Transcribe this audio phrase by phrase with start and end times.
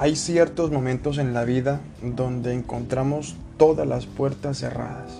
[0.00, 5.10] Hay ciertos momentos en la vida donde encontramos todas las puertas cerradas.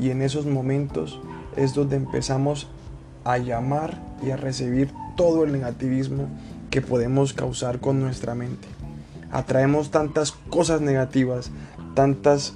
[0.00, 1.20] Y en esos momentos
[1.54, 2.68] es donde empezamos
[3.24, 6.28] a llamar y a recibir todo el negativismo
[6.70, 8.66] que podemos causar con nuestra mente.
[9.30, 11.50] Atraemos tantas cosas negativas,
[11.94, 12.54] tantas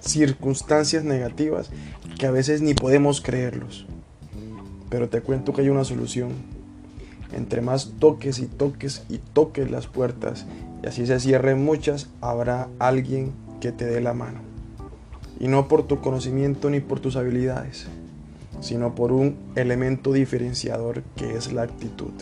[0.00, 1.70] circunstancias negativas
[2.20, 3.84] que a veces ni podemos creerlos.
[4.90, 6.59] Pero te cuento que hay una solución.
[7.32, 10.46] Entre más toques y toques y toques las puertas
[10.82, 14.40] y así se cierren muchas, habrá alguien que te dé la mano.
[15.38, 17.86] Y no por tu conocimiento ni por tus habilidades,
[18.60, 22.12] sino por un elemento diferenciador que es la actitud.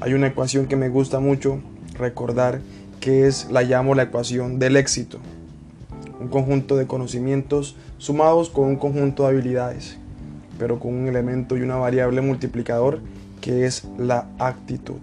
[0.00, 1.60] Hay una ecuación que me gusta mucho
[1.94, 2.60] recordar
[3.00, 5.18] que es la llamo la ecuación del éxito.
[6.20, 9.98] Un conjunto de conocimientos sumados con un conjunto de habilidades,
[10.58, 13.00] pero con un elemento y una variable multiplicador
[13.44, 15.00] que es la actitud.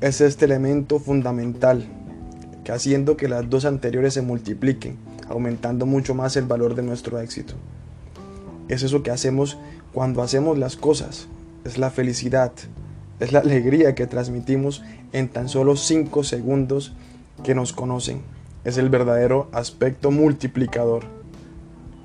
[0.00, 1.84] Es este elemento fundamental
[2.62, 4.96] que haciendo que las dos anteriores se multipliquen,
[5.28, 7.54] aumentando mucho más el valor de nuestro éxito.
[8.68, 9.58] Es eso que hacemos
[9.92, 11.26] cuando hacemos las cosas,
[11.64, 12.52] es la felicidad,
[13.18, 16.94] es la alegría que transmitimos en tan solo 5 segundos
[17.42, 18.22] que nos conocen.
[18.62, 21.02] Es el verdadero aspecto multiplicador.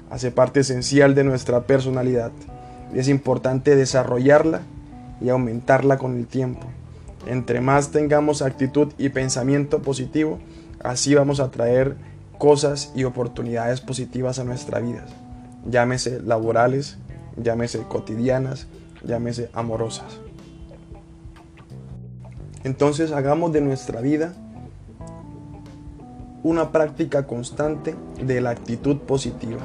[0.09, 2.31] Hace parte esencial de nuestra personalidad
[2.94, 4.62] es importante desarrollarla
[5.22, 6.68] y aumentarla con el tiempo.
[7.28, 10.40] Entre más tengamos actitud y pensamiento positivo,
[10.84, 11.95] así vamos a traer
[12.38, 15.06] cosas y oportunidades positivas a nuestra vida.
[15.70, 16.98] Llámese laborales,
[17.36, 18.67] llámese cotidianas,
[19.04, 20.20] llámese amorosas.
[22.64, 24.34] Entonces hagamos de nuestra vida
[26.44, 29.60] una práctica constante de la actitud positiva,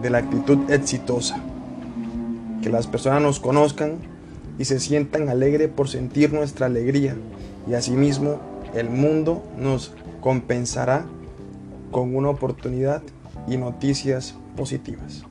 [0.00, 1.40] de la actitud exitosa.
[2.62, 3.98] Que las personas nos conozcan
[4.58, 7.16] y se sientan alegres por sentir nuestra alegría
[7.68, 8.40] y asimismo
[8.74, 11.06] el mundo nos compensará
[11.90, 13.02] con una oportunidad
[13.48, 15.24] y noticias positivas.